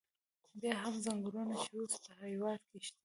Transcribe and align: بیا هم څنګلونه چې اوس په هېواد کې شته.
بیا 0.61 0.73
هم 0.83 0.93
څنګلونه 1.05 1.53
چې 1.63 1.71
اوس 1.79 1.93
په 2.03 2.11
هېواد 2.31 2.59
کې 2.69 2.77
شته. 2.85 2.99